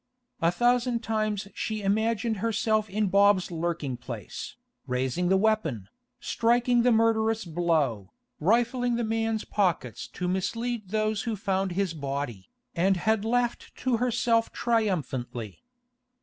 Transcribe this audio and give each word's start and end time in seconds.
A 0.41 0.49
thousand 0.51 1.03
times 1.03 1.47
she 1.53 1.83
imagined 1.83 2.37
herself 2.37 2.89
in 2.89 3.05
Bob's 3.05 3.51
lurking 3.51 3.97
place, 3.97 4.55
raising 4.87 5.29
the 5.29 5.37
weapon, 5.37 5.89
striking 6.19 6.81
the 6.81 6.91
murderous 6.91 7.45
blow, 7.45 8.11
rifling 8.39 8.95
the 8.95 9.03
man's 9.03 9.45
pockets 9.45 10.07
to 10.07 10.27
mislead 10.27 10.89
those 10.89 11.21
who 11.29 11.35
found 11.35 11.73
his 11.73 11.93
body, 11.93 12.49
and 12.75 12.97
had 12.97 13.23
laughed 13.23 13.75
to 13.75 13.97
herself 13.97 14.51
triumphantly. 14.51 15.61